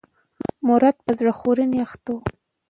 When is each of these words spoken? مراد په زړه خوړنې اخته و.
مراد 0.67 0.97
په 1.05 1.11
زړه 1.19 1.31
خوړنې 1.39 1.79
اخته 1.85 2.09
و. 2.13 2.17